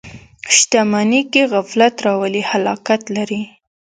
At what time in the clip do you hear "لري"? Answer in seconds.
3.15-3.41